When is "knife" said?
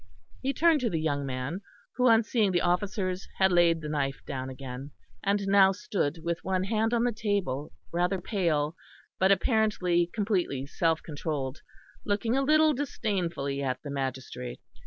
3.87-4.23